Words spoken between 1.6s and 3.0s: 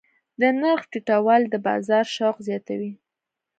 بازار شوق زیاتوي.